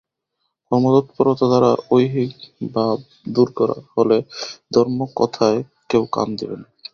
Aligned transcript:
কর্মতৎপরতা 0.71 1.45
দ্বারা 1.47 1.71
ঐহিক 1.91 2.33
অভাব 2.65 2.97
দূর 3.29 3.49
না 3.57 3.75
হলে 3.93 4.17
ধর্ম-কথায় 4.73 5.59
কেউ 5.89 6.03
কান 6.13 6.27
দেবে 6.39 6.55
না। 6.61 6.67